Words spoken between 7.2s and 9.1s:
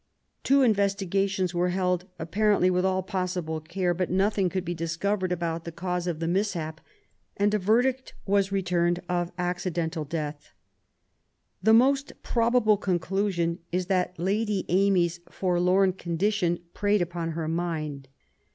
and a verdict was returned